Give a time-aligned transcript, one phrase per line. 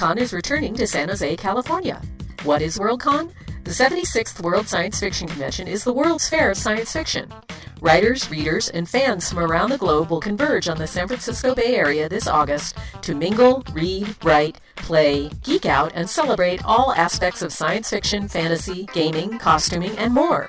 [0.00, 2.00] WorldCon is returning to San Jose, California.
[2.44, 3.30] What is WorldCon?
[3.64, 7.30] The 76th World Science Fiction Convention is the World's Fair of Science Fiction.
[7.82, 11.76] Writers, readers, and fans from around the globe will converge on the San Francisco Bay
[11.76, 17.52] Area this August to mingle, read, write, play, geek out, and celebrate all aspects of
[17.52, 20.48] science fiction, fantasy, gaming, costuming, and more.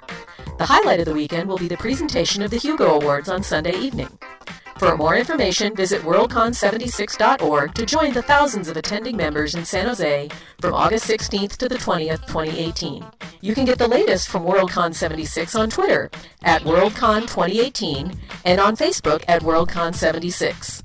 [0.60, 3.78] The highlight of the weekend will be the presentation of the Hugo Awards on Sunday
[3.78, 4.18] evening.
[4.82, 10.28] For more information, visit worldcon76.org to join the thousands of attending members in San Jose
[10.60, 13.06] from August 16th to the 20th, 2018.
[13.42, 16.10] You can get the latest from Worldcon 76 on Twitter
[16.42, 18.12] at Worldcon 2018
[18.44, 20.82] and on Facebook at Worldcon 76.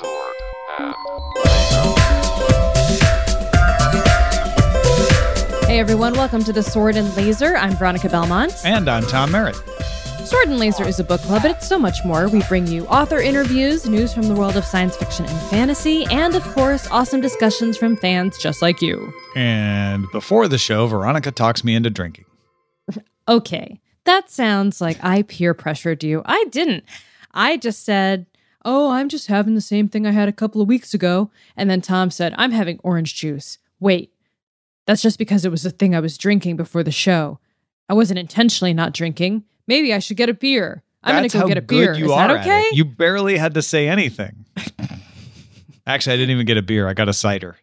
[0.00, 0.36] Sword
[0.80, 1.43] and
[5.74, 7.56] Hey everyone, welcome to the Sword and Laser.
[7.56, 8.54] I'm Veronica Belmont.
[8.64, 9.56] And I'm Tom Merritt.
[10.24, 12.28] Sword and Laser is a book club, but it's so much more.
[12.28, 16.36] We bring you author interviews, news from the world of science fiction and fantasy, and
[16.36, 19.12] of course, awesome discussions from fans just like you.
[19.34, 22.26] And before the show, Veronica talks me into drinking.
[23.26, 26.22] Okay, that sounds like I peer pressured you.
[26.24, 26.84] I didn't.
[27.32, 28.26] I just said,
[28.64, 31.32] Oh, I'm just having the same thing I had a couple of weeks ago.
[31.56, 33.58] And then Tom said, I'm having orange juice.
[33.80, 34.13] Wait,
[34.86, 37.38] that's just because it was the thing I was drinking before the show.
[37.88, 39.44] I wasn't intentionally not drinking.
[39.66, 40.82] Maybe I should get a beer.
[41.02, 41.92] I'm going to go get a beer.
[41.92, 42.64] Is that at okay?
[42.72, 44.46] You barely had to say anything.
[45.86, 46.88] Actually, I didn't even get a beer.
[46.88, 47.56] I got a cider.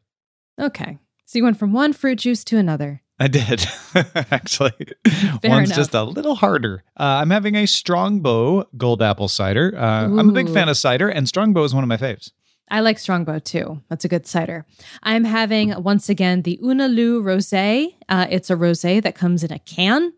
[0.59, 0.99] Okay.
[1.25, 3.01] So you went from one fruit juice to another.
[3.19, 3.65] I did.
[4.31, 4.73] Actually,
[5.07, 5.77] Fair one's enough.
[5.77, 6.83] just a little harder.
[6.99, 9.73] Uh, I'm having a Strongbow Gold Apple cider.
[9.77, 12.31] Uh, I'm a big fan of cider, and Strongbow is one of my faves.
[12.71, 13.81] I like Strongbow too.
[13.89, 14.65] That's a good cider.
[15.03, 17.93] I'm having once again the Unaloo Rosé.
[18.09, 20.13] Uh, it's a rosé that comes in a can.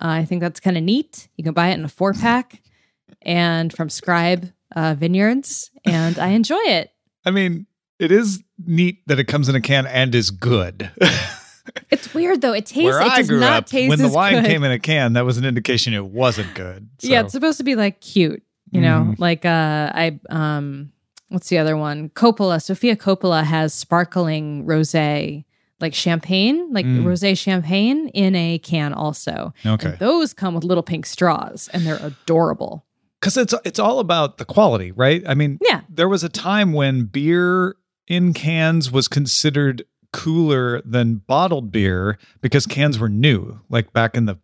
[0.00, 1.28] Uh, I think that's kind of neat.
[1.36, 2.62] You can buy it in a four pack,
[3.22, 6.90] and from Scribe uh, Vineyards, and I enjoy it.
[7.26, 7.66] I mean,
[7.98, 10.90] it is neat that it comes in a can and is good.
[11.90, 12.54] It's weird though.
[12.54, 12.84] It tastes.
[12.84, 14.46] Where it I does grew not up, taste when the wine good.
[14.46, 16.88] came in a can, that was an indication it wasn't good.
[17.02, 19.18] Yeah, it's supposed to be like cute, you know, Mhm.
[19.18, 20.92] like uh I um
[21.28, 22.08] what's the other one?
[22.10, 25.44] Coppola, Sofia Coppola has sparkling rosé
[25.80, 27.04] like champagne, like Mm.
[27.04, 29.54] rosé champagne in a can also.
[29.64, 29.90] okay.
[29.90, 32.84] And those come with little pink straws and they're adorable.
[33.20, 35.22] because it's it's all about the quality, right?
[35.26, 35.80] I mean, Yeah.
[35.88, 37.74] there was a time when beer
[38.06, 44.26] in cans was considered cooler than bottled beer because cans were new, like back in
[44.26, 44.38] the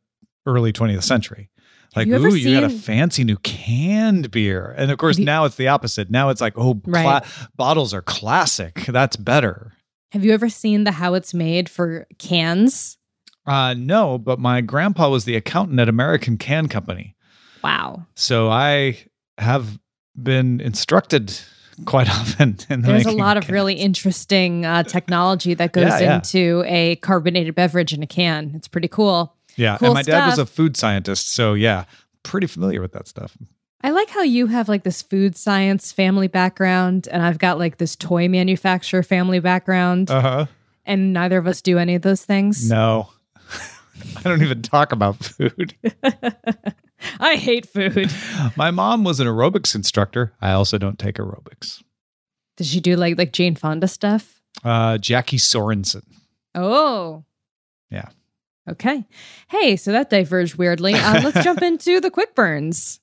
[0.47, 1.49] early 20th century.
[1.97, 4.75] Like, you ooh, you got a fancy new canned beer.
[4.77, 6.11] And of course, you- now it's the opposite.
[6.11, 7.23] Now it's like, oh, cla- Right.
[7.57, 8.85] bottles are classic.
[8.89, 9.73] That's better.
[10.13, 12.99] Have you ever seen the how it's made for cans?
[13.47, 17.15] Uh, no, but my grandpa was the accountant at American Can Company.
[17.63, 18.07] Wow.
[18.15, 18.99] So I
[19.39, 19.79] have
[20.21, 21.39] been instructed
[21.85, 22.57] quite often.
[22.71, 23.53] In the There's a lot of cans.
[23.53, 26.15] really interesting uh, technology that goes Yeah, yeah.
[26.17, 28.53] into a carbonated beverage in a can.
[28.55, 29.34] It's pretty cool.
[29.57, 31.85] Yeah, Cool and my dad was a food scientist, so yeah,
[32.23, 33.37] pretty familiar with that stuff.
[33.83, 37.77] I like how you have like this food science family background, and I've got like
[37.79, 40.47] this toy manufacturer family background, Uh huh.
[40.85, 42.69] and neither of us do any of those things.
[42.69, 43.11] No,
[44.17, 45.75] I don't even talk about food.
[47.21, 48.11] I hate food.
[48.57, 50.33] My mom was an aerobics instructor.
[50.41, 51.83] I also don't take aerobics.
[52.57, 54.41] Did she do like like Jane Fonda stuff?
[54.65, 56.05] Uh, Jacki Sorensen.
[56.55, 57.25] Oh.
[57.91, 58.09] Yeah.
[58.69, 59.05] Okay.
[59.49, 60.95] Hey, so that diverged weirdly.
[60.95, 63.01] Uh, let's jump into the quick burns.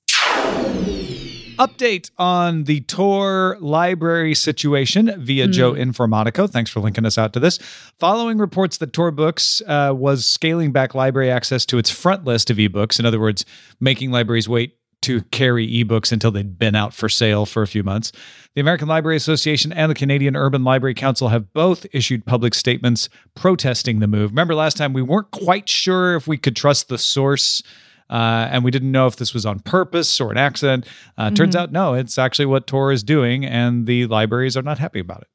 [1.60, 5.52] Update on the Tor library situation via Hmm.
[5.52, 6.50] Joe Informatico.
[6.50, 7.60] Thanks for linking us out to this.
[8.00, 12.50] Following reports that Tor Books uh, was scaling back library access to its front list
[12.50, 13.46] of ebooks, in other words,
[13.80, 17.84] making libraries wait to carry ebooks until they'd been out for sale for a few
[17.84, 18.12] months.
[18.56, 23.10] The American Library Association and the Canadian Urban Library Council have both issued public statements
[23.36, 24.32] protesting the move.
[24.32, 27.64] Remember last time we weren't quite sure if we could trust the source.
[28.10, 30.86] Uh, and we didn't know if this was on purpose or an accident.
[31.18, 34.78] Uh, Turns out, no, it's actually what Tor is doing, and the libraries are not
[34.80, 35.28] happy about it.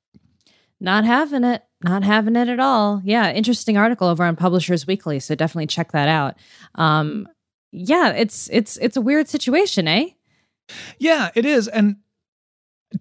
[0.79, 1.63] Not having it.
[1.83, 3.01] Not having it at all.
[3.03, 5.21] Yeah, interesting article over on Publishers Weekly.
[5.21, 6.37] So definitely check that out.
[6.75, 7.27] Um,
[7.73, 10.09] yeah, it's it's it's a weird situation, eh?
[10.99, 11.69] Yeah, it is.
[11.69, 11.97] And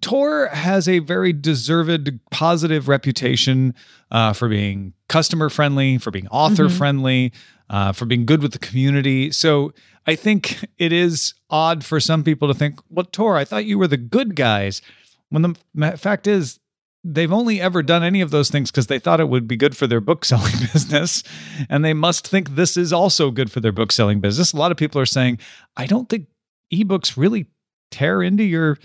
[0.00, 3.74] Tor has a very deserved positive reputation
[4.10, 7.32] uh, for being customer friendly, for being author friendly,
[7.70, 9.30] uh, for being good with the community.
[9.30, 9.72] So
[10.06, 13.78] I think it is odd for some people to think, well, Tor, I thought you
[13.78, 14.82] were the good guys.
[15.30, 15.42] When
[15.74, 16.60] the fact is,
[17.06, 19.76] they've only ever done any of those things because they thought it would be good
[19.76, 21.22] for their book selling business.
[21.70, 24.52] And they must think this is also good for their book selling business.
[24.52, 25.38] A lot of people are saying,
[25.76, 26.26] I don't think
[26.72, 27.46] ebooks really
[27.90, 28.78] tear into your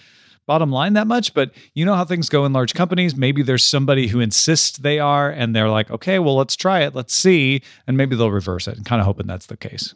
[0.48, 3.16] bottom line that much, but you know how things go in large companies.
[3.16, 6.94] Maybe there's somebody who insists they are, and they're like, okay, well, let's try it,
[6.94, 7.62] let's see.
[7.88, 8.76] And maybe they'll reverse it.
[8.76, 9.94] And kind of hoping that's the case.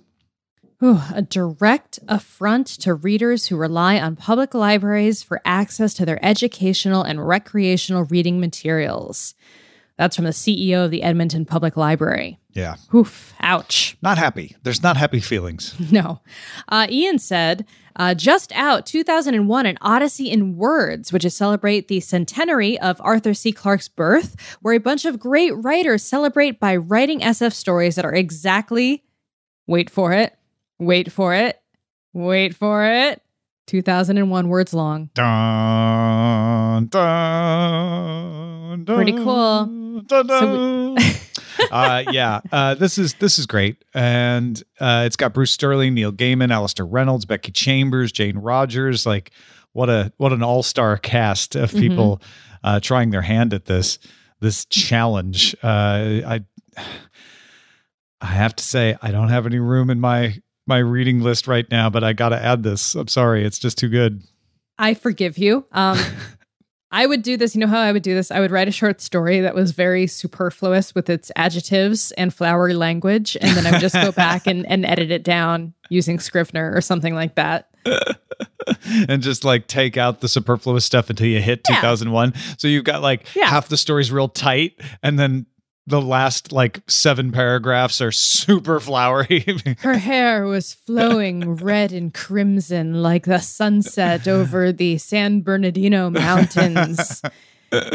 [0.84, 6.24] Ooh, a direct affront to readers who rely on public libraries for access to their
[6.24, 9.36] educational and recreational reading materials.
[9.98, 12.40] That's from the CEO of the Edmonton Public Library.
[12.52, 12.76] Yeah.
[12.94, 13.98] Oof, ouch.
[14.02, 14.56] Not happy.
[14.64, 15.76] There's not happy feelings.
[15.92, 16.20] No.
[16.68, 22.02] Uh, Ian said, uh, just out 2001, An Odyssey in Words, which is celebrate the
[22.02, 23.54] centenary of Arthur C.
[23.54, 28.14] Clarke's birth, where a bunch of great writers celebrate by writing SF stories that are
[28.14, 29.06] exactly,
[29.68, 30.36] wait for it,
[30.80, 31.60] wait for it,
[32.14, 33.22] wait for it,
[33.68, 35.10] 2001 words long.
[35.14, 40.04] Dun, dun, dun, Pretty cool.
[40.10, 40.98] So dun.
[41.72, 46.12] uh, yeah, uh, this is this is great, and uh, it's got Bruce Sterling, Neil
[46.12, 49.06] Gaiman, Alastair Reynolds, Becky Chambers, Jane Rogers.
[49.06, 49.32] Like,
[49.74, 52.22] what a what an all star cast of people
[52.64, 54.00] uh, trying their hand at this
[54.42, 55.56] this challenge.
[55.64, 56.46] Uh, I
[58.22, 61.70] I have to say, I don't have any room in my my reading list right
[61.70, 62.96] now, but I got to add this.
[62.96, 64.22] I'm sorry, it's just too good.
[64.78, 65.66] I forgive you.
[65.72, 65.98] Um,
[66.92, 67.56] I would do this.
[67.56, 68.32] You know how I would do this?
[68.32, 72.74] I would write a short story that was very superfluous with its adjectives and flowery
[72.74, 76.72] language, and then I would just go back and, and edit it down using Scrivener
[76.74, 77.70] or something like that.
[79.10, 81.76] and just like take out the superfluous stuff until you hit Yeah.
[81.82, 82.34] 2001.
[82.58, 83.48] So you've got like Yeah.
[83.48, 85.46] half the story's real tight, and then
[85.88, 89.46] the last like seven paragraphs are super flowery.
[89.80, 97.22] Her hair was flowing red and crimson like the sunset over the San Bernardino Mountains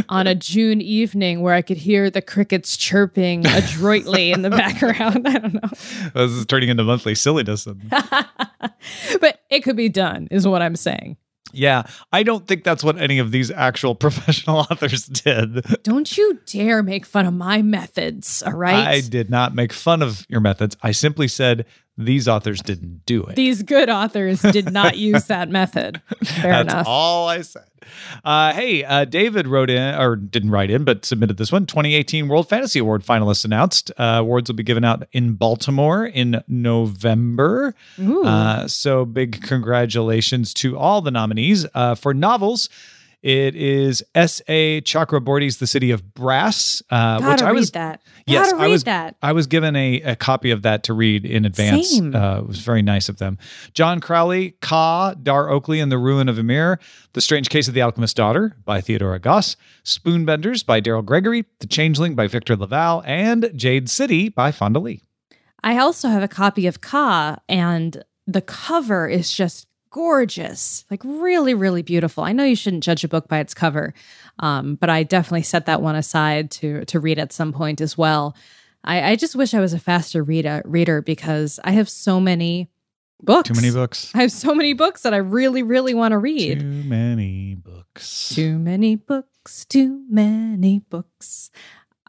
[0.08, 5.26] on a June evening where I could hear the crickets chirping adroitly in the background.
[5.28, 5.70] I don't know.
[6.14, 7.66] this is turning into monthly silliness.
[9.20, 11.18] But it could be done, is what I'm saying.
[11.52, 15.64] Yeah, I don't think that's what any of these actual professional authors did.
[15.82, 18.86] Don't you dare make fun of my methods, all right?
[18.86, 20.76] I did not make fun of your methods.
[20.82, 23.36] I simply said these authors didn't do it.
[23.36, 26.00] These good authors did not use that method.
[26.24, 26.86] Fair That's enough.
[26.86, 27.64] all I said.
[28.24, 31.66] Uh, hey, uh, David wrote in, or didn't write in, but submitted this one.
[31.66, 33.90] 2018 World Fantasy Award finalists announced.
[33.98, 37.74] Uh, awards will be given out in Baltimore in November.
[37.98, 41.66] Uh, so big congratulations to all the nominees.
[41.74, 42.68] Uh, for novels,
[43.22, 44.80] it is S.A.
[44.80, 48.00] Chakraborty's The City of Brass, uh, Gotta which I read was that.
[48.26, 48.84] Yes, Gotta I was.
[48.84, 49.16] that.
[49.22, 52.00] I was given a, a copy of that to read in advance.
[52.00, 53.38] Uh, it was very nice of them.
[53.74, 56.78] John Crowley, Ka, Dar Oakley, and the Ruin of Ymr,
[57.12, 61.66] The Strange Case of the Alchemist's Daughter by Theodora Goss, Spoonbenders by Daryl Gregory, The
[61.66, 65.02] Changeling by Victor LaValle, and Jade City by Fonda Lee.
[65.62, 71.54] I also have a copy of Ka, and the cover is just gorgeous, like really,
[71.54, 72.24] really beautiful.
[72.24, 73.92] I know you shouldn't judge a book by its cover,
[74.38, 77.98] um, but I definitely set that one aside to to read at some point as
[77.98, 78.36] well.
[78.84, 82.70] I, I just wish I was a faster reader reader because I have so many
[83.22, 83.48] books.
[83.48, 84.10] Too many books.
[84.14, 86.60] I have so many books that I really, really want to read.
[86.60, 88.30] Too many books.
[88.30, 91.50] Too many books, too many books.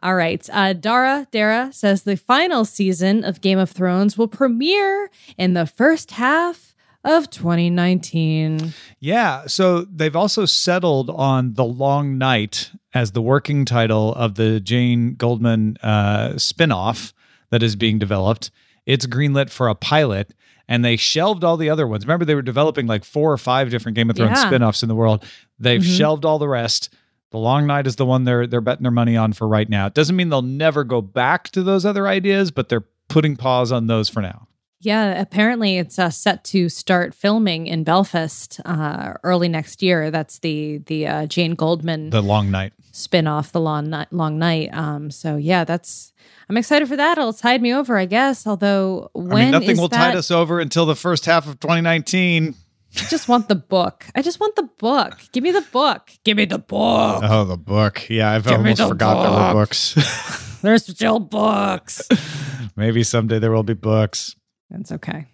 [0.02, 0.48] All right.
[0.52, 5.66] Uh, Dara Dara says the final season of Game of Thrones will premiere in the
[5.66, 6.71] first half
[7.04, 8.72] of 2019.
[9.00, 9.46] Yeah.
[9.46, 15.14] So they've also settled on The Long Night as the working title of the Jane
[15.14, 17.12] Goldman uh, spinoff
[17.50, 18.50] that is being developed.
[18.86, 20.34] It's greenlit for a pilot,
[20.68, 22.04] and they shelved all the other ones.
[22.04, 24.50] Remember, they were developing like four or five different Game of Thrones Yeah.
[24.50, 25.24] spinoffs in the world.
[25.58, 25.96] They've Mhm.
[25.96, 26.90] shelved all the rest.
[27.30, 29.86] The Long Night is the one they're they're betting their money on for right now.
[29.86, 33.72] It doesn't mean they'll never go back to those other ideas, but they're putting pause
[33.72, 34.48] on those for now.
[34.84, 40.10] Yeah, apparently it's uh, set to start filming in Belfast uh, early next year.
[40.10, 42.72] That's the the uh, Jane Goldman The Long Night.
[42.90, 46.12] spin-off the long night long night um so yeah that's
[46.50, 49.70] i'm excited for that it'll tide me over i guess although when I mean, nothing
[49.70, 52.54] is will that- tide us over until the first half of 2019.
[52.94, 56.36] I just want the book i just want the book give me the book give
[56.36, 58.10] me the book Oh, the book.
[58.10, 60.58] Yeah, I've Give almost the forgot there were books.
[60.62, 62.02] there's still books
[62.76, 64.36] Maybe someday there will be books.
[64.72, 65.26] That's okay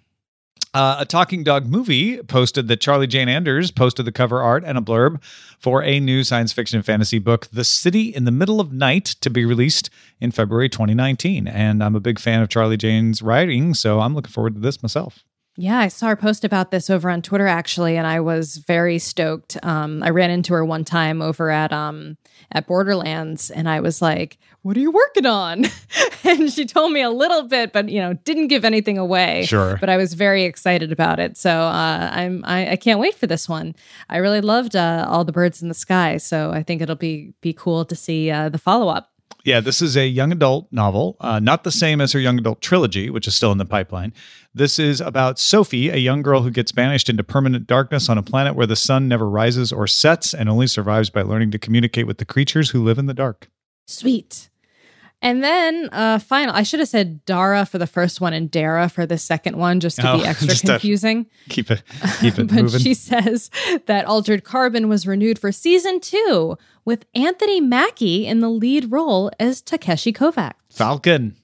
[0.75, 4.76] Uh, a Talking Dog movie posted that Charlie Jane Anders posted the cover art and
[4.76, 5.23] a blurb
[5.59, 9.30] for a new science fiction fantasy book, The City in the Middle of Night, to
[9.30, 9.88] be released
[10.21, 11.49] in February 2019.
[11.49, 14.83] And I'm a big fan of Charlie Jane's writing, so I'm looking forward to this
[14.83, 15.25] myself.
[15.60, 19.00] Yeah, I saw her post about this over on Twitter actually, and I was very
[19.00, 19.56] stoked.
[19.64, 22.16] Um, I ran into her one time over at um,
[22.52, 25.64] at Borderlands, and I was like, "What are you working on?"
[26.24, 29.46] and she told me a little bit, but you know, didn't give anything away.
[29.46, 29.76] Sure.
[29.80, 33.26] But I was very excited about it, so uh, I'm I, I can't wait for
[33.26, 33.74] this one.
[34.08, 37.34] I really loved uh, all the birds in the sky, so I think it'll be
[37.40, 39.10] be cool to see uh, the follow up.
[39.49, 42.61] Yeah, this is a young adult novel, uh, not the same as her young adult
[42.61, 44.12] trilogy, which is still in the pipeline.
[44.52, 48.23] This is about Sophie, a young girl who gets banished into permanent darkness on a
[48.23, 52.07] planet where the sun never rises or sets and only survives by learning to communicate
[52.07, 53.49] with the creatures who live in the dark.
[53.87, 54.50] Sweet.
[55.20, 58.88] And then uh final I should have said Dara for the first one and Dara
[58.88, 61.26] for the second one just to Oh, be extra confusing.
[61.48, 61.82] Keep it,
[62.20, 62.80] keep it but moving.
[62.80, 63.50] she says
[63.87, 69.30] that Altered Carbon was renewed for season 2 with Anthony Mackie in the lead role
[69.40, 70.52] as Takeshi Kovacs.
[70.70, 71.34] Falcon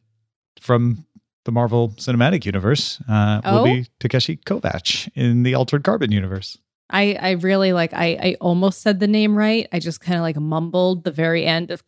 [0.61, 1.05] from
[1.45, 3.65] the Marvel Cinematic Universe uh, will Oh?
[3.65, 6.57] be Takeshi Kovacs in the Altered Carbon universe.
[6.91, 9.67] I I really like I I almost said the name right.
[9.73, 11.87] I just kind of like mumbled the very end of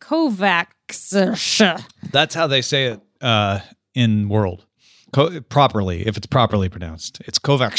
[2.12, 3.60] That's how they say it uh,
[3.94, 4.64] in world
[5.12, 7.20] Co- properly, if it's properly pronounced.
[7.26, 7.72] It's Kovacs.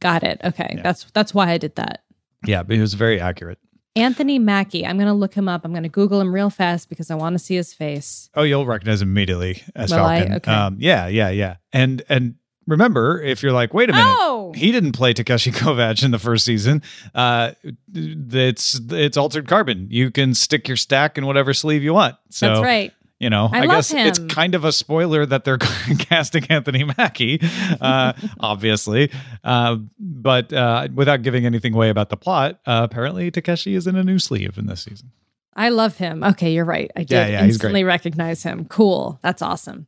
[0.00, 0.40] Got it.
[0.44, 0.74] Okay.
[0.76, 0.82] Yeah.
[0.82, 2.04] That's that's why I did that.
[2.46, 3.58] Yeah, but it was very accurate.
[3.96, 4.84] Anthony Mackie.
[4.84, 5.64] I'm going to look him up.
[5.64, 8.28] I'm going to Google him real fast because I want to see his face.
[8.34, 9.98] Oh, you'll recognize him immediately as Will?
[9.98, 10.32] Falcon.
[10.34, 10.52] Okay.
[10.52, 11.56] Um, yeah, yeah, yeah.
[11.72, 12.34] And and
[12.66, 16.18] remember, if you're like, wait a minute, Oh, he didn't play Takeshi Kovacs in the
[16.18, 16.82] first season.
[17.14, 17.52] Uh,
[17.94, 19.88] it's it's altered carbon.
[19.90, 22.16] You can stick your stack in whatever sleeve you want.
[22.30, 22.92] So that's right.
[23.18, 25.58] you know, I I, love guess it's kind of a spoiler that they're
[25.98, 27.40] casting Anthony Mackie,
[27.80, 29.10] uh, obviously.
[29.42, 33.96] Uh, but uh, without giving anything away about the plot, uh, apparently Takeshi is in
[33.96, 35.12] a new sleeve in this season.
[35.56, 36.24] I love him.
[36.24, 36.90] Okay, you're right.
[36.96, 38.64] I did Yeah, yeah, instantly recognize him.
[38.64, 39.20] Cool.
[39.22, 39.86] That's awesome.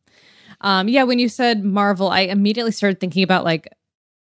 [0.67, 3.69] Um, yeah, when you said Marvel, I immediately started thinking about like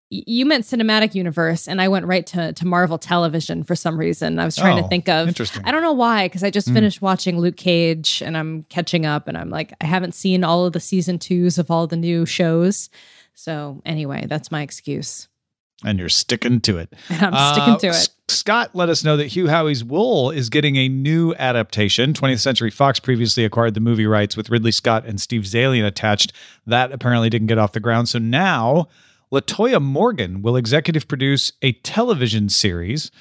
[0.09, 4.37] you meant cinematic universe, and I went right to to Marvel television for some reason.
[4.39, 5.63] I was trying Oh, to think of interesting.
[5.65, 6.73] I don't know why, because I just Mm.
[6.73, 10.65] finished watching Luke Cage and I'm catching up, and I'm like, I haven't seen all
[10.65, 12.89] of the season twos of all the new shows.
[13.33, 15.27] So anyway, that's my excuse,
[15.85, 16.91] And you're sticking to it.
[17.09, 18.09] and I'm sticking to Uh, it.
[18.29, 22.11] Scott let us know that Hugh Howey's Wool is getting a new adaptation.
[22.13, 26.33] 20th Century Fox previously acquired the movie rights with Ridley Scott and Steve Zaillian attached.
[26.65, 28.09] That apparently didn't get off the ground.
[28.09, 28.87] So now
[29.31, 33.11] Latoya Morgan will executive produce a television series.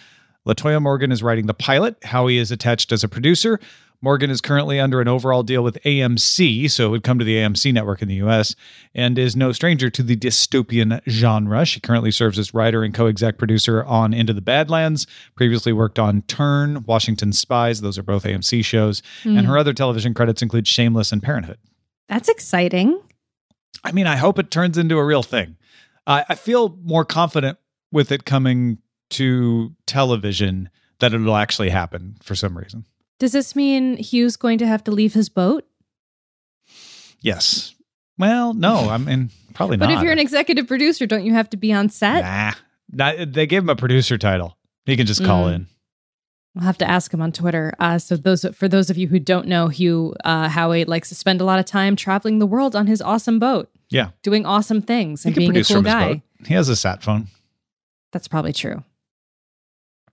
[0.46, 2.00] Latoya Morgan is writing the pilot.
[2.00, 3.60] Howey is attached as a producer.
[4.02, 7.36] Morgan is currently under an overall deal with AMC, so it would come to the
[7.36, 8.54] AMC network in the US,
[8.94, 11.64] and is no stranger to the dystopian genre.
[11.64, 15.98] She currently serves as writer and co exec producer on Into the Badlands, previously worked
[15.98, 19.38] on Turn, Washington Spies, those are both AMC shows, Hmm.
[19.38, 21.58] and her other television credits include Shameless and Parenthood.
[22.08, 23.00] That's exciting.
[23.82, 25.56] I mean, I hope it turns into a real thing.
[26.06, 27.58] I I feel more confident
[27.92, 28.78] with it coming
[29.10, 32.84] to television that it'll actually happen for some reason.
[33.18, 35.64] Does this mean Hugh's going to have to leave his boat?
[37.20, 37.74] Yes.
[38.18, 39.94] Well, no, I mean, probably But not.
[39.94, 42.22] But if you're an executive producer, don't you have to be on set?
[42.22, 42.52] Nah.
[42.92, 44.56] Not- they gave him a producer title.
[44.84, 45.54] He can just call Mm.
[45.54, 45.66] in.
[46.58, 47.74] I'll have to ask him on Twitter.
[47.78, 51.14] Uh, so those for those of you who don't know, Hugh uh, Howey likes to
[51.14, 54.10] spend a lot of time traveling the world on his awesome boat, Yeah.
[54.22, 56.06] doing awesome things He and can being a produce cool from guy.
[56.08, 56.22] his boat.
[56.48, 57.26] He has a sat phone.
[58.12, 58.82] That's probably true.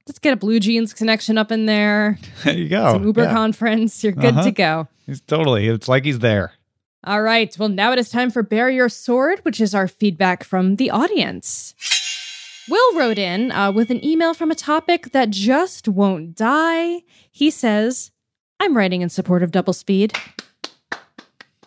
[0.07, 2.17] Let's get a Blue Jeans connection up in there.
[2.43, 2.93] There you go.
[2.93, 3.33] Some Uber Yeah.
[3.33, 4.03] conference.
[4.03, 4.43] You're good Uh-huh.
[4.43, 4.87] to go.
[5.05, 5.67] He's totally.
[5.67, 6.53] It's like he's there.
[7.05, 7.53] All right.
[7.57, 10.89] Well, now it is time for Bear Your Sword, which is our feedback from the
[10.89, 11.73] audience.
[12.69, 17.01] Will wrote in uh, with an email from a topic that just won't die.
[17.29, 18.11] He says,
[18.59, 20.13] I'm writing in support of double speed.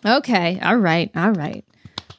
[0.05, 0.59] Okay.
[0.61, 1.11] All right.
[1.15, 1.63] All right.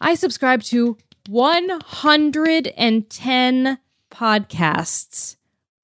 [0.00, 0.96] I subscribe to
[1.28, 3.78] 110
[4.10, 5.36] podcasts.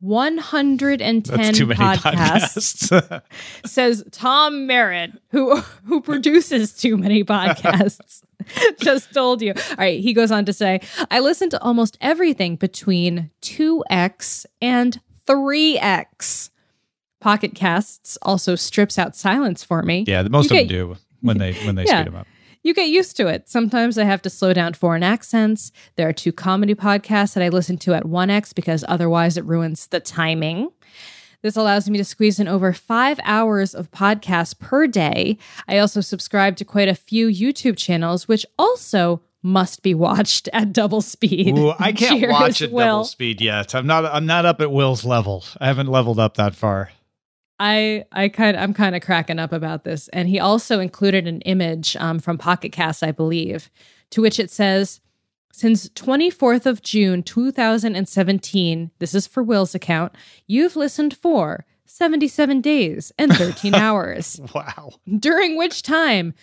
[0.05, 3.23] 110 That's too many podcasts podcasts.
[3.67, 5.57] says Tom Merritt, who
[5.87, 8.23] who produces too many podcasts.
[8.81, 9.53] Just told you.
[9.71, 10.81] All right, he goes on to say,
[11.11, 16.51] I listen to almost everything between 2x and 3x.
[17.21, 20.05] Pocket Casts also strips out silence for me.
[20.07, 22.03] yeah, most You of them do when they when they Yeah.
[22.03, 22.27] speed them up.
[22.65, 23.49] You get used to it.
[23.49, 25.71] Sometimes I have to slow down foreign accents.
[25.97, 29.87] There are two comedy podcasts that I listen to at 1x because otherwise it ruins
[29.87, 30.71] the timing.
[31.43, 35.37] This allows me to squeeze in over five hours of podcasts per day.
[35.69, 40.73] I also subscribe to quite a few YouTube channels, which also must be watched at
[40.73, 41.59] double speed.
[41.59, 42.87] Ooh, I can't Cheers, watch at Will.
[42.87, 43.75] double speed yet.
[43.75, 44.07] I'm not.
[44.07, 45.45] I'm not up at Will's level.
[45.61, 46.93] I haven't leveled up that far.
[47.67, 51.41] I I kind I'm kind of cracking up about this, and he also included an
[51.43, 53.71] image um, from Pocket Cast, I believe,
[54.11, 55.01] to which it says,
[55.53, 60.13] Since 24th of June 2017, this is for Will's account,
[60.47, 64.91] you've listened for 77 days and 13 hours, Wow.
[65.19, 66.35] during which time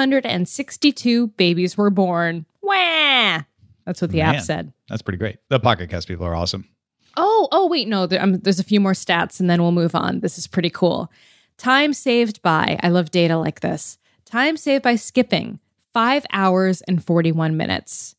[0.00, 2.46] 27,915,262 babies were born.
[2.62, 3.42] Wah!
[3.86, 4.34] That's what the Man.
[4.36, 4.72] app said.
[4.88, 5.38] That's pretty great.
[5.48, 6.68] The Pocket Cast people are awesome.
[7.16, 9.94] Oh, oh, wait, no, there, um, there's a few more stats and then we'll move
[9.94, 10.20] on.
[10.20, 11.10] This is pretty cool.
[11.58, 13.98] Time saved by, I love data like this.
[14.24, 15.58] Time saved by skipping,
[15.92, 18.14] five hours and 41 minutes.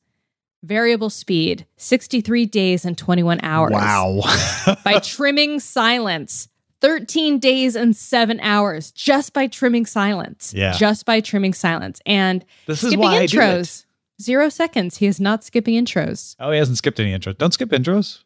[0.63, 3.71] Variable speed, 63 days and 21 hours.
[3.71, 4.21] Wow.
[4.83, 6.49] By trimming silence,
[6.81, 10.53] 13 days and seven hours just by trimming silence.
[10.55, 10.73] Yeah.
[10.73, 11.99] Just by trimming silence.
[12.05, 13.43] And this is skipping why I do it.
[13.43, 13.85] intros,
[14.21, 14.97] zero seconds.
[14.97, 16.35] He is not skipping intros.
[16.39, 17.37] Oh, he hasn't skipped any intros.
[17.39, 18.19] Don't skip intros.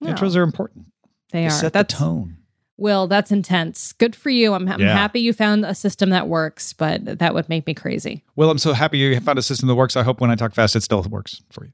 [0.00, 0.12] No.
[0.12, 0.86] Intros are important.
[1.32, 1.50] They They are.
[1.50, 2.36] set That's the tone.
[2.76, 3.92] Will, that's intense.
[3.92, 4.54] Good for you.
[4.54, 4.94] I'm, I'm Yeah.
[4.96, 8.24] happy you found a system that works, but that would make me crazy.
[8.36, 9.96] Well, I'm so happy you found a system that works.
[9.96, 11.72] I hope when I talk fast, it still works for you.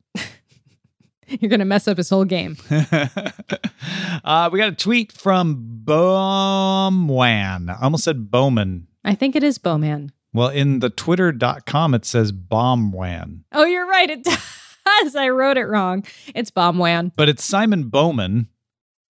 [1.40, 2.56] You're going to mess up his whole game.
[2.70, 7.70] uh, we got a tweet from Bomwan.
[7.70, 8.86] I almost said Bowman.
[9.04, 10.12] I think it is Bowman.
[10.32, 14.10] Well, in the twitter.com, it says Bombwan, Oh, you're right.
[14.10, 14.38] It does.
[14.86, 16.04] I wrote it wrong.
[16.34, 17.12] It's Bombwan.
[17.16, 18.48] but it's Simon Bowman.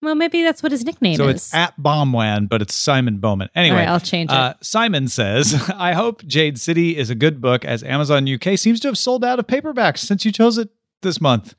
[0.02, 1.36] Well, maybe that's what his nickname so is.
[1.36, 3.50] it's at Bombwan, but it's Simon Bowman.
[3.56, 4.36] Anyway, right, I'll change it.
[4.36, 8.82] Uh, Simon says, I hope Jade City is a good book as Amazon UK seems
[8.82, 10.70] to have sold out of paperbacks since you chose it
[11.04, 11.56] this month.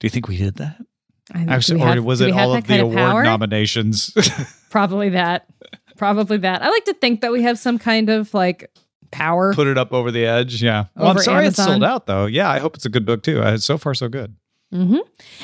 [0.00, 0.76] Do you think we did that?
[1.32, 3.24] I think- Actually, we or was it all of the kind award power?
[3.24, 4.12] nominations?
[4.70, 5.46] Probably that.
[5.96, 6.60] Probably that.
[6.62, 8.70] I like to think that we have some kind of like
[9.10, 9.54] power.
[9.54, 10.62] Put it up over the edge.
[10.62, 10.86] Yeah.
[10.96, 12.26] Well, I'm sorry it's sold out though.
[12.26, 13.40] Yeah, I hope it's a good book too.
[13.42, 14.36] Uh, so far, so good.
[14.72, 14.96] hmm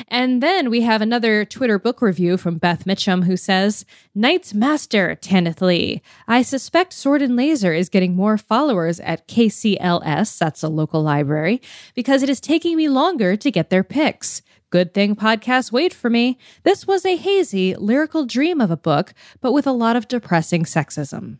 [0.09, 5.15] And then we have another Twitter book review from Beth Mitchum who says, Night's Master,
[5.15, 6.01] Tanith Lee.
[6.27, 11.61] I suspect Sword and Laser is getting more followers at KCLS, that's a local library,
[11.95, 14.41] because it is taking me longer to get their picks.
[14.69, 16.39] Good thing podcasts wait for me.
[16.63, 20.63] This was a hazy, lyrical dream of a book, but with a lot of depressing
[20.63, 21.37] sexism.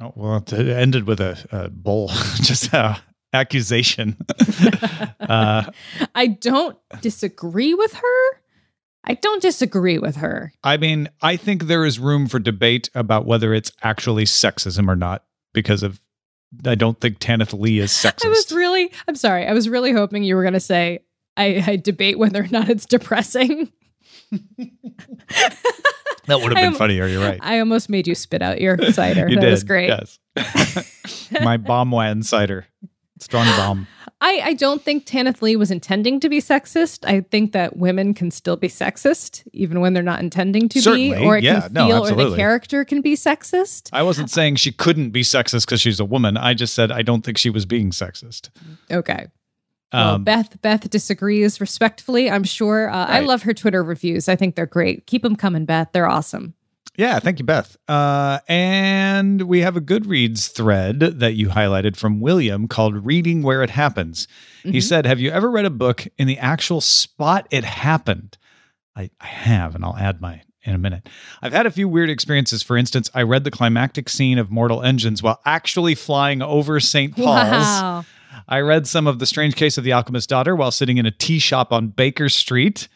[0.00, 4.16] Oh, well, it ended with a, a bull, just a accusation.
[5.20, 5.64] uh,
[6.14, 8.40] I don't disagree with her.
[9.04, 10.52] I don't disagree with her.
[10.62, 14.96] I mean, I think there is room for debate about whether it's actually sexism or
[14.96, 16.00] not because of.
[16.64, 18.24] I don't think Tanith Lee is sexist.
[18.24, 21.00] I was really, I'm sorry, I was really hoping you were going to say,
[21.36, 23.70] I, I debate whether or not it's depressing.
[26.28, 27.06] That would have been am- funnier.
[27.06, 27.38] You're right.
[27.42, 29.28] I almost made you spit out your cider.
[29.28, 29.50] you that did.
[29.50, 29.88] was great.
[29.88, 30.18] Yes.
[31.42, 32.66] My bomb wan cider,
[33.18, 33.86] strong bomb.
[34.20, 37.06] I, I don't think Tanith Lee was intending to be sexist.
[37.06, 41.10] I think that women can still be sexist, even when they're not intending to Certainly.
[41.10, 43.90] be, or it Yeah, can no, feel, or the character can be sexist.
[43.92, 46.36] I wasn't saying she couldn't be sexist because she's a woman.
[46.36, 48.50] I just said I don't think she was being sexist.
[48.90, 49.28] Okay.
[49.92, 52.30] Well, Um, Beth Beth disagrees respectfully.
[52.30, 52.90] I'm sure.
[52.90, 54.28] Uh, I love her Twitter reviews.
[54.28, 55.06] I think they're great.
[55.06, 55.88] Keep them coming, Beth.
[55.92, 56.54] They're awesome.
[56.96, 57.76] Yeah, thank you, Beth.
[57.86, 63.62] Uh, and we have a Goodreads thread that you highlighted from William called Reading Where
[63.62, 64.26] It Happens.
[64.64, 64.82] He Mhm.
[64.82, 68.36] said, Have you ever read a book in the actual spot it happened?
[68.96, 71.08] I, I have, and I'll add my in a minute.
[71.40, 72.64] I've had a few weird experiences.
[72.64, 77.14] For instance, I read the climactic scene of Mortal Engines while actually flying over St.
[77.14, 77.26] Paul's.
[77.26, 78.04] Wow.
[78.48, 81.10] I read some of The Strange Case of the Alchemist's Daughter while sitting in a
[81.10, 82.88] tea shop on Baker Street.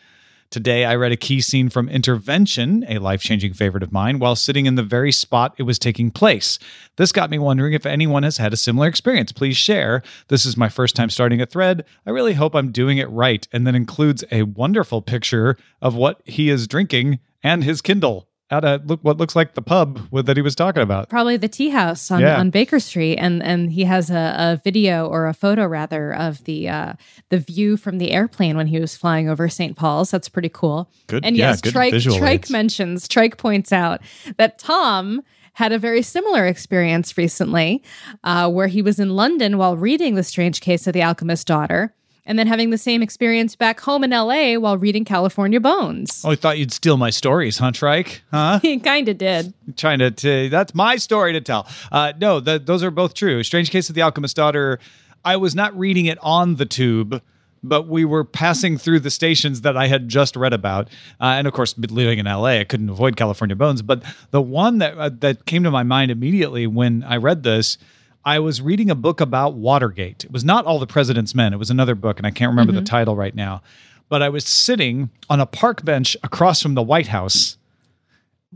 [0.51, 4.37] Today, I read a key scene from Intervention, a life changing favorite of mine, while
[4.37, 6.59] sitting in the very spot it was taking place.
[6.97, 9.33] This got me wondering if anyone has had a similar experience.
[9.33, 10.03] Please share.
[10.29, 11.87] This is my first time starting a thread.
[12.07, 13.49] I really hope I'm doing it right.
[13.51, 18.65] And then includes a wonderful picture of what he is drinking and his Kindle at
[18.65, 21.09] a look what looks like the pub with, that he was talking about.
[21.09, 22.39] Probably the tea house on, Yeah.
[22.39, 26.45] on Baker Street, and and he has a, a video or a photo rather of
[26.45, 26.93] the uh,
[27.31, 29.75] the view from the airplane when he was flying over St.
[29.77, 30.11] Paul's.
[30.11, 30.91] That's pretty cool.
[31.07, 34.01] Good, And yeah, yes, good Trike, Trike mentions, Trike points out
[34.37, 35.23] that Tom
[35.55, 37.83] had a very similar experience recently
[38.25, 41.95] uh, where he was in London while reading The Strange Case of the Alchemist's Daughter
[42.25, 46.23] and then having the same experience back home in LA while reading California Bones.
[46.25, 48.23] Oh, I thought you'd steal my stories, huh, Trike?
[48.31, 48.59] Huh?
[48.63, 49.53] He kind of did.
[49.77, 51.67] trying to, to that's my story to tell.
[51.91, 53.43] Uh, no, the, those are both true.
[53.43, 54.79] Strange Case of the Alchemist's Daughter.
[55.25, 57.23] I was not reading it on the tube,
[57.63, 60.89] but we were passing through the stations that I had just read about,
[61.21, 63.83] uh, and of course, living in LA, I couldn't avoid California Bones.
[63.83, 67.79] But the one that uh, that came to my mind immediately when I read this.
[68.25, 70.25] I was reading a book about Watergate.
[70.25, 71.53] It was not All the President's Men.
[71.53, 73.63] It was another book, and I can't remember the title right now.
[74.09, 77.57] But I was sitting on a park bench across from the White House.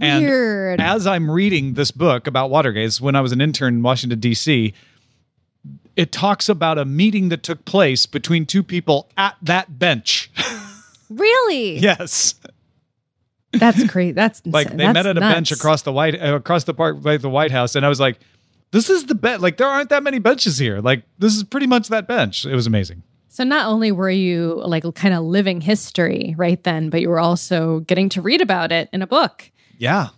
[0.00, 0.80] And Weird.
[0.80, 4.74] as I'm reading this book about Watergate, when I was an intern in Washington, D.C.,
[5.96, 10.30] it talks about a meeting that took place between two people at that bench.
[11.08, 11.78] Really?
[11.78, 12.34] yes.
[13.52, 14.16] That's great.
[14.16, 15.34] That's like they That's met at a nuts.
[15.34, 18.00] bench across the white uh, across the park by the White House, and I was
[18.00, 18.18] like,
[18.70, 19.40] "This is the bench.
[19.40, 20.80] Like there aren't that many benches here.
[20.80, 23.02] Like this is pretty much that bench." It was amazing.
[23.28, 27.20] So not only were you like kind of living history right then, but you were
[27.20, 29.50] also getting to read about it in a book.
[29.76, 30.08] Yeah,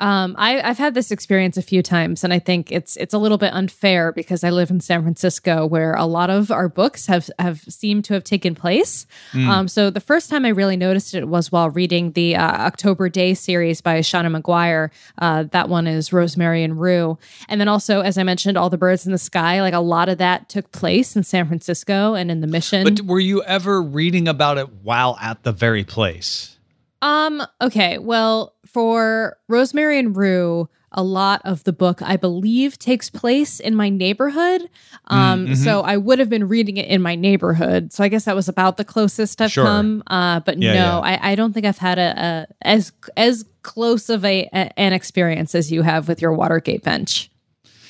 [0.00, 3.18] Um, I, I've had this experience a few times, and I think it's it's a
[3.18, 7.06] little bit unfair because I live in San Francisco, where a lot of our books
[7.06, 9.06] have have seemed to have taken place.
[9.34, 13.08] Um, so the first time I really noticed it was while reading the uh, October
[13.10, 14.90] Daye series by Seanan McGuire.
[15.18, 18.78] Uh, that one is Rosemary and Rue, and then also, as I mentioned, All the
[18.78, 19.60] Birds in the Sky.
[19.60, 22.84] Like a lot of that took place in San Francisco and in the Mission.
[22.84, 26.56] but were you ever reading about it while at the very place?
[27.02, 27.98] Um, okay.
[27.98, 33.74] Well, for Rosemary and Rue, a lot of the book, I believe, takes place in
[33.76, 34.68] my neighborhood.
[35.06, 35.54] Um, Mm-hmm.
[35.54, 37.92] so I would have been reading it in my neighborhood.
[37.92, 39.64] So I guess that was about the closest I've Sure.
[39.64, 40.02] come.
[40.08, 40.98] Uh, but Yeah, no, yeah.
[40.98, 44.92] I, I don't think I've had a, a as as close of a, a an
[44.92, 47.30] experience as you have with your Watergate bench.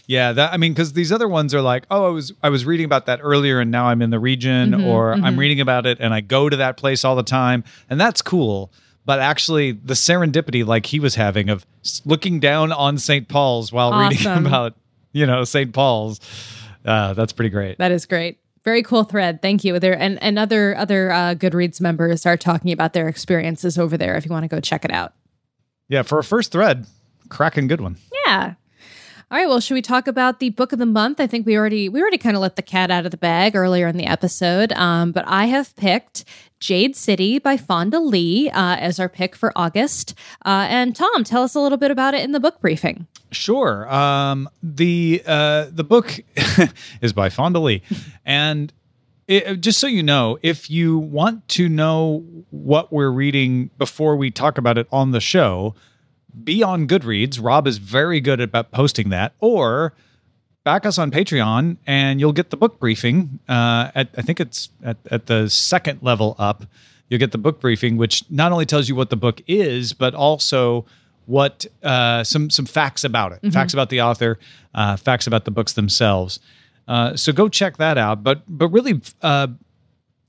[0.06, 2.64] Yeah, that I mean, because these other ones are like, oh, I was I was
[2.66, 5.86] reading about that earlier, and now I'm in the region, Mm-hmm, or I'm reading about
[5.86, 8.72] it, and I go to that place all the time, and that's cool.
[9.10, 11.66] But actually, the serendipity, like he was having, of
[12.04, 13.26] looking down on St.
[13.26, 14.76] Paul's while reading about,
[15.10, 15.72] you know, St.
[15.72, 16.20] Paul's,
[16.84, 17.76] uh, that's pretty great.
[17.78, 18.38] That is great.
[18.62, 19.42] Very cool thread.
[19.42, 19.80] Thank you.
[19.80, 24.16] There and and other other uh, Goodreads members are talking about their experiences over there.
[24.16, 25.12] If you want to go check it out.
[25.88, 26.86] Yeah, for a first thread,
[27.30, 27.96] cracking good one.
[28.26, 28.54] Yeah.
[29.32, 29.48] All right.
[29.48, 31.20] Well, should we talk about the book of the month?
[31.20, 33.54] I think we already we already kind of let the cat out of the bag
[33.54, 34.72] earlier in the episode.
[34.72, 36.24] Um, but I have picked
[36.58, 40.14] Jade City by Fonda Lee uh, as our pick for August.
[40.44, 43.06] Uh, and Tom, tell us a little bit about it in the book briefing.
[43.30, 43.88] Sure.
[43.88, 46.18] Um, the uh, the book
[47.00, 47.82] is by Fonda Lee,
[48.24, 48.72] and
[49.28, 54.32] it, just so you know, if you want to know what we're reading before we
[54.32, 55.76] talk about it on the show,
[56.44, 57.38] be on Goodreads.
[57.42, 59.92] Rob is very good about posting that, or
[60.64, 63.38] back us on Patreon, and you'll get the book briefing.
[63.48, 66.64] Uh, at I think it's at, at the second level up.
[67.08, 70.14] You'll get the book briefing, which not only tells you what the book is, but
[70.14, 70.86] also
[71.26, 74.38] what uh, some some facts about it, facts about the author,
[74.74, 76.40] uh, facts about the books themselves.
[76.86, 78.22] Uh, so go check that out.
[78.22, 79.48] But but really, uh,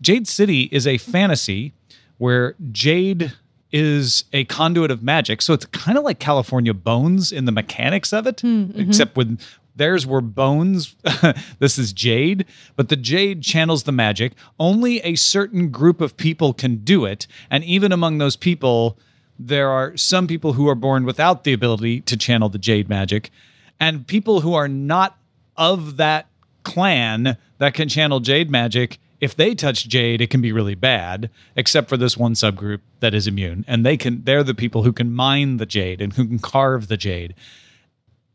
[0.01, 1.73] Jade City is a fantasy
[2.17, 3.33] where Jade
[3.71, 5.41] is a conduit of magic.
[5.41, 8.79] So it's kind of like California Bones in the mechanics of it, hmm, mm-hmm.
[8.79, 9.39] except with
[9.75, 10.95] theirs were bones.
[11.59, 14.33] this is Jade, but the Jade channels the magic.
[14.59, 17.27] Only a certain group of people can do it.
[17.49, 18.97] And even among those people,
[19.39, 23.31] there are some people who are born without the ability to channel the Jade magic,
[23.79, 25.17] and people who are not
[25.57, 26.27] of that
[26.63, 28.99] clan that can channel Jade magic.
[29.21, 33.13] If they touch Jade, it can be really bad, except for this one subgroup that
[33.13, 33.63] is immune.
[33.67, 36.87] And they can they're the people who can mine the Jade and who can carve
[36.87, 37.35] the Jade.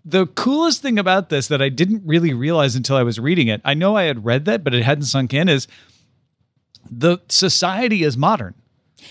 [0.05, 3.61] The coolest thing about this that I didn't really realize until I was reading it,
[3.65, 5.67] I know I had read that, but it hadn't sunk in, is
[6.89, 8.55] the society is modern.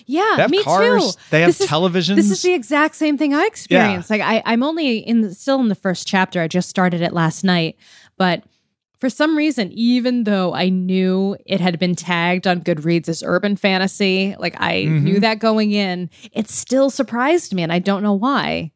[0.05, 1.21] Yeah, They have me cars, too.
[1.31, 2.15] they have This is- televisions.
[2.15, 4.09] This is the exact same thing I experienced.
[4.09, 6.41] Like I, I'm only in the, still in the first chapter.
[6.41, 7.77] I just started it last night,
[8.17, 8.43] but
[9.05, 13.55] for some reason, even though I knew it had been tagged on Goodreads as urban
[13.55, 15.03] fantasy, like I Mm-hmm.
[15.03, 18.71] knew that going in, it still surprised me, and I don't know why.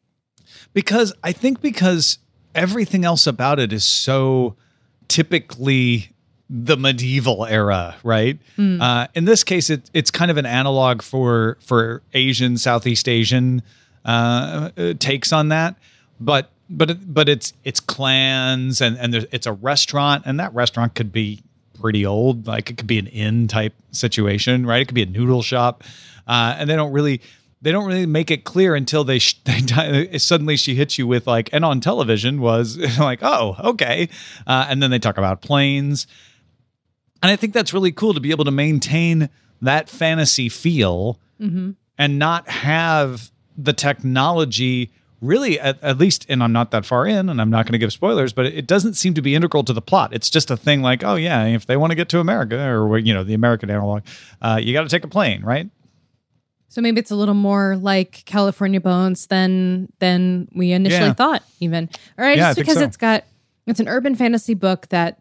[0.73, 2.19] because I think because
[2.53, 4.55] everything else about it is so
[5.07, 6.11] typically
[6.47, 8.37] the medieval era, right?
[8.57, 13.63] Uh, in this case, it, it's kind of an analog for for Asian, Southeast Asian
[14.05, 15.75] uh, uh, takes on that,
[16.19, 20.53] but but it- but it's it's clans and and there's, it's a restaurant, and that
[20.53, 21.41] restaurant could be
[21.79, 24.81] pretty old, like it could be an inn type situation, right?
[24.81, 25.83] It could be a noodle shop,
[26.27, 27.21] uh, and they don't really
[27.61, 31.05] they don't really make it clear until they, sh- they die- suddenly she hits you
[31.07, 34.07] with like and on television was like oh okay.
[34.47, 36.07] Uh, and then they talk about planes.
[37.21, 39.29] And i think that's really cool to be able to maintain
[39.61, 41.19] that fantasy feel
[41.97, 47.29] and not have the technology really at, at least and i'm not that far in
[47.29, 49.73] and i'm not going to give spoilers but it doesn't seem to be integral to
[49.73, 52.19] the plot it's just a thing like oh yeah if they want to get to
[52.19, 54.01] america or you know the american analog
[54.41, 55.69] uh, you got to take a plane right
[56.69, 61.13] So maybe it's a little more like California Bones than than we initially Yeah.
[61.13, 61.89] thought, even.
[62.17, 62.83] all right Yeah, just because so.
[62.83, 63.23] it's got
[63.65, 65.19] it's an urban fantasy book that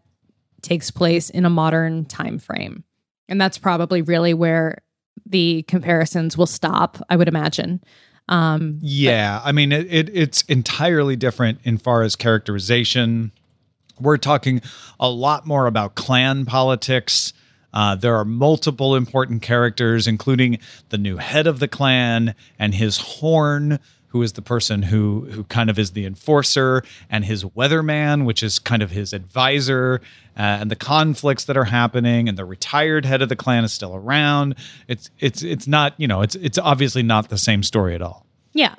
[0.61, 2.83] takes place in a modern time frame,
[3.27, 4.83] and that's probably really where
[5.25, 6.97] the comparisons will stop.
[7.09, 7.81] I would imagine.
[8.29, 13.31] Um, Yeah, I mean it, it it's entirely different in far as characterization,
[13.99, 14.61] We're talking
[14.99, 17.33] a lot more about clan politics.
[17.73, 20.57] Uh, there are multiple important characters, including
[20.89, 25.43] the new head of the clan and his horn, who is the person who who
[25.45, 30.01] kind of is the enforcer, and his weatherman, which is kind of his advisor,
[30.37, 32.27] uh, and the conflicts that are happening.
[32.27, 34.55] And the retired head of the clan is still around.
[34.87, 38.25] It's it's it's not you know it's it's obviously not the same story at all.
[38.53, 38.75] Yeah.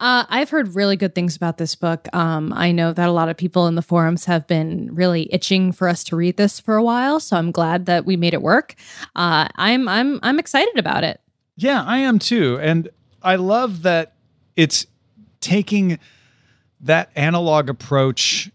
[0.00, 2.06] Uh, I've heard really good things about this book.
[2.14, 5.72] Um, I know that a lot of people in the forums have been really itching
[5.72, 8.40] for us to read this for a while, so I'm glad that we made it
[8.40, 8.76] work.
[9.16, 11.20] Uh, I'm I'm I'm excited about it.
[11.56, 12.58] Yeah, I am too.
[12.60, 12.88] And
[13.22, 14.12] I love that
[14.58, 14.86] it's
[15.40, 16.00] taking
[16.80, 18.50] that analog approach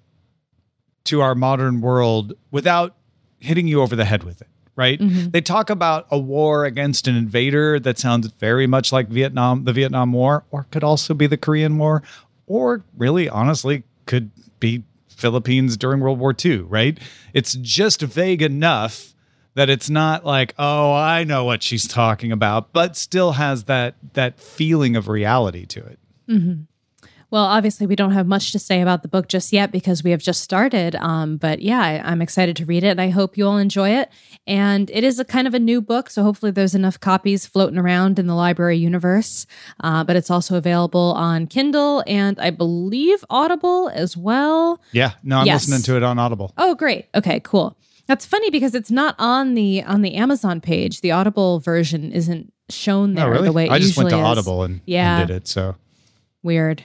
[1.05, 2.95] to our modern world without
[3.39, 4.99] hitting you over the head with it, right?
[4.99, 5.29] Mm-hmm.
[5.29, 9.71] They talk about a war against an invader that sounds very much like Vietnam, the
[9.71, 12.03] Vietnam War, or could also be the Korean War,
[12.47, 16.99] or really honestly could be Philippines during World War II, right?
[17.33, 19.13] It's just vague enough
[19.55, 23.95] that it's not like, oh, I know what she's talking about, but still has that
[24.13, 25.99] that feeling of reality to it.
[27.29, 30.11] Well, obviously, we don't have much to say about the book just yet because we
[30.11, 30.93] have just started.
[30.93, 33.89] Um, but yeah, I, I'm excited to read it, and I hope you all enjoy
[33.89, 34.09] it.
[34.45, 37.79] And it is a kind of a new book, so hopefully, there's enough copies floating
[37.79, 39.47] around in the library universe.
[39.79, 44.79] Uh, but it's also available on Kindle and I believe Audible as well.
[44.91, 45.67] Yeah, no, I'm Yes.
[45.67, 46.53] listening to it on Audible.
[46.59, 47.07] Oh, great.
[47.15, 47.75] Okay, cool.
[48.05, 51.01] That's funny because it's not on the on the Amazon page.
[51.01, 53.45] The Audible version isn't shown there oh, really?
[53.45, 54.21] the way it I just went to is.
[54.23, 55.19] Audible and, Yeah.
[55.19, 55.47] and did it.
[55.47, 55.75] So
[56.41, 56.83] Weird.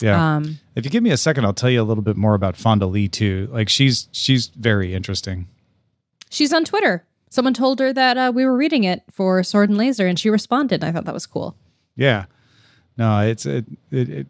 [0.00, 0.36] yeah.
[0.36, 2.56] Um, if you give me a second, I'll tell you a little bit more about
[2.56, 3.48] Fonda Lee too.
[3.52, 5.48] Like she's she's very interesting.
[6.30, 7.04] she's on Twitter.
[7.28, 10.30] Someone told her that uh, we were reading it for Sword and Laser, and she
[10.30, 10.82] responded.
[10.84, 11.54] I thought that was cool.
[11.96, 12.26] Yeah.
[12.96, 14.08] No, it's it it.
[14.08, 14.26] it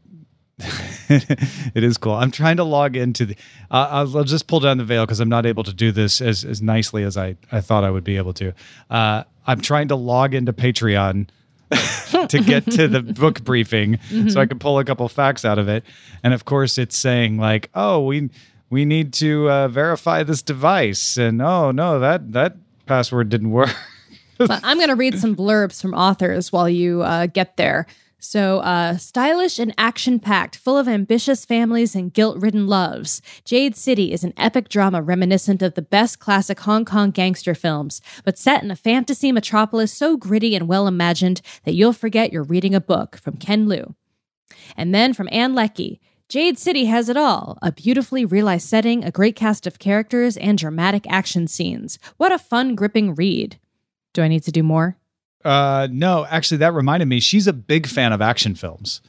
[1.09, 2.15] it is cool.
[2.15, 3.37] I'm trying to log into the.
[3.71, 6.23] Uh, I'll, I'll just pull down the veil because I'm not able to do this
[6.23, 8.55] as, as nicely as I, I thought I would be able to.
[8.89, 11.29] Uh, I'm trying to log into Patreon
[12.29, 15.69] to get to the book briefing so I can pull a couple facts out of
[15.69, 15.85] it.
[16.23, 18.31] And of course, it's saying like, "Oh, we
[18.71, 23.75] we need to uh, verify this device," and "Oh no, that that password didn't work."
[24.39, 27.87] but I'm going to read some blurbs from authors while you uh, get there.
[28.29, 33.77] So, uh, stylish and action packed, full of ambitious families and guilt ridden loves, Jade
[33.77, 38.37] City is an epic drama reminiscent of the best classic Hong Kong gangster films, but
[38.37, 42.75] set in a fantasy metropolis so gritty and well imagined that you'll forget you're reading
[42.75, 43.95] a book from Ken Liu.
[44.77, 49.13] And then from Ann Leckie, Jade City has it all a beautifully realized setting, a
[49.13, 52.01] great cast of characters, and dramatic action scenes.
[52.17, 53.61] What a fun, gripping read.
[54.13, 54.97] Do I need to do more?
[55.47, 57.21] Uh, no, actually, that reminded me.
[57.21, 59.01] She's a big fan of action films.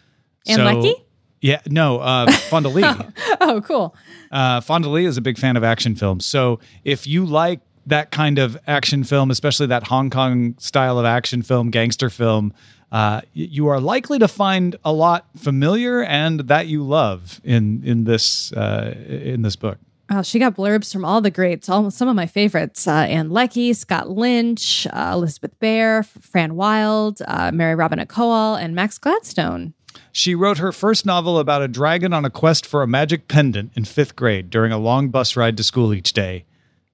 [0.48, 0.96] Ann Leckie?
[1.42, 2.84] Yeah, no, uh, Fonda Lee.
[3.40, 3.96] Oh, cool.
[4.32, 6.26] uh, Fonda Lee is a big fan of action films.
[6.26, 11.06] So if you like that kind of action film, especially that Hong Kong style of
[11.06, 12.54] action film, gangster film,
[12.92, 18.04] uh, you are likely to find a lot familiar and that you love in in
[18.06, 19.78] this uh, in this book.
[20.10, 23.30] Oh, she got blurbs from all the greats, all some of my favorites: uh, Ann
[23.30, 29.74] Leckie, Scott Lynch, uh, Elizabeth Bear, Fran Wilde, uh, Mary Robinette Kowal, and Max Gladstone.
[30.12, 33.72] She wrote her first novel about a dragon on a quest for a magic pendant
[33.76, 36.46] in fifth grade during a long bus ride to school each day,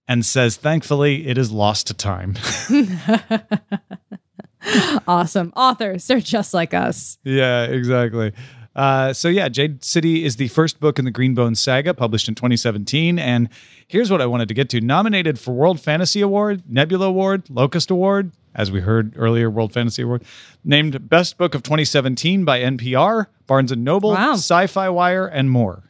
[0.07, 2.35] and says, thankfully, it is lost to time.
[5.07, 7.17] Awesome authors, they're just like us.
[7.25, 8.31] yeah, exactly.
[8.75, 12.33] Uh, so yeah, Jade City is the first book in the Greenbone saga, published in
[12.35, 13.19] 2017.
[13.19, 13.49] And
[13.87, 17.89] here's what I wanted to get to: nominated for World Fantasy Award, Nebula Award, Locus
[17.89, 20.23] Award, as we heard earlier, World Fantasy Award,
[20.63, 24.33] named Best Book of 2017 by NPR, Barnes and Noble, Wow.
[24.33, 25.83] Sci-Fi Wire, and more.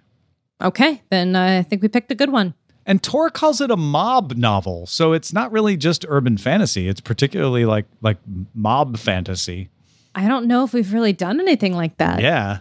[0.61, 2.53] Okay, then uh, I think we picked a good one.
[2.85, 6.89] And Tor calls it a mob novel, so it's not really just urban fantasy.
[6.89, 8.17] It's particularly like like
[8.53, 9.69] mob fantasy.
[10.15, 12.19] I don't know if we've really done anything like that.
[12.21, 12.59] Yeah.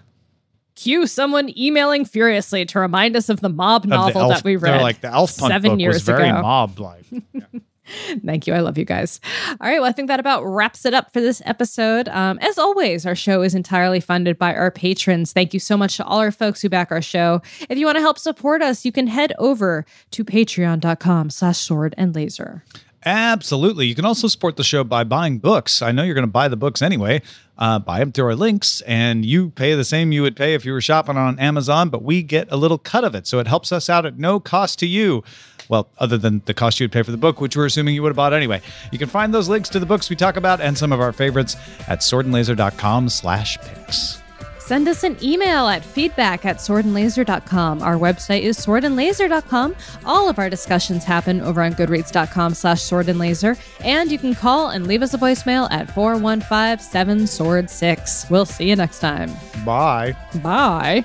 [0.75, 4.45] Cue someone emailing furiously to remind us of the mob Of the novel elf- that
[4.45, 4.81] we read.
[4.81, 6.43] like the Elf Punk seven book years was very ago.
[6.43, 7.05] mob like.
[8.25, 8.55] Thank you.
[8.55, 9.21] I love you guys.
[9.51, 9.81] All right.
[9.81, 12.09] Well, I think that about wraps it up for this episode.
[12.09, 15.33] Um, as always, our show is entirely funded by our patrons.
[15.33, 17.43] Thank you so much to all our folks who back our show.
[17.69, 21.95] If you want to help support us, you can head over to patreon.com slash sword
[21.99, 22.65] and laser.
[23.05, 23.87] Absolutely.
[23.87, 25.83] You can also support the show by buying books.
[25.83, 27.23] I know you're going to buy the books anyway.
[27.59, 30.65] Uh, buy them through our links, and you pay the same you would pay if
[30.65, 33.27] you were shopping on Amazon, but we get a little cut of it.
[33.27, 35.23] So it helps us out at no cost to you.
[35.69, 38.03] Well, other than the cost you would pay for the book, which we're assuming you
[38.03, 38.63] would have bought anyway.
[38.91, 41.13] You can find those links to the books we talk about and some of our
[41.13, 41.57] favorites
[41.89, 44.22] at swordandlaser.com slash picks.
[44.65, 47.83] Send us an email at feedback at swordandlaser.com.
[47.83, 49.75] Our website is swordandlaser.com.
[50.05, 53.59] All of our discussions happen over on goodreads.com slash swordandlaser.
[53.85, 58.31] And you can call and leave us a voicemail at 415-7-SWORD-6.
[58.31, 59.33] We'll see you next time.
[59.65, 60.15] Bye.
[60.43, 61.05] Bye.